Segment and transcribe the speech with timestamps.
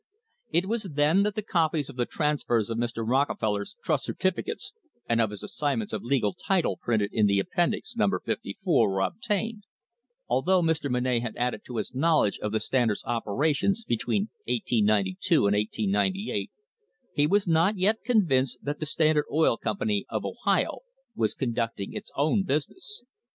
[0.49, 3.07] It was then that the copies of the transfers of Mr.
[3.07, 4.73] Rockefeller's trust certificates
[5.07, 9.01] and of his assignments of legal title printed in the Appendix, Num ber 54, were
[9.01, 9.61] obtained.
[10.27, 10.89] Although Mr.
[10.89, 16.49] Monnett had added to his knowledge of the Standard's operations between 1892 and 1898,
[17.13, 20.79] he was not yet convinced that the Standard Oil Company of Ohio
[21.15, 23.03] was conducting its own business.